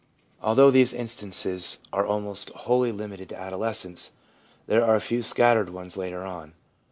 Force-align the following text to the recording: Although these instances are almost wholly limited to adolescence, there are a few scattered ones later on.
Although 0.41 0.71
these 0.71 0.95
instances 0.95 1.77
are 1.93 2.07
almost 2.07 2.49
wholly 2.65 2.91
limited 2.91 3.29
to 3.29 3.39
adolescence, 3.39 4.09
there 4.65 4.83
are 4.83 4.95
a 4.95 4.99
few 4.99 5.21
scattered 5.21 5.69
ones 5.69 5.95
later 5.95 6.25
on. 6.25 6.53